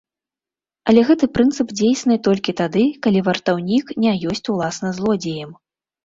Але 0.91 1.01
гэты 1.09 1.27
прынцып 1.35 1.73
дзейсны 1.81 2.15
толькі 2.27 2.55
тады, 2.61 2.85
калі 3.07 3.21
вартаўнік 3.27 3.85
не 4.05 4.13
ёсць 4.31 4.43
уласна 4.55 4.89
злодзеем. 5.01 5.51